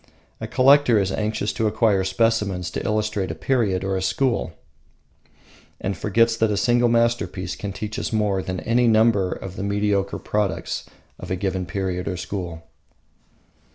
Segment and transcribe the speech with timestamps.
[0.39, 4.51] A collector is anxious to acquire specimens to illustrate a period or a school,
[5.79, 9.63] and forgets that a single masterpiece can teach us more than any number of the
[9.63, 10.85] mediocre products
[11.19, 12.63] of a given period or school.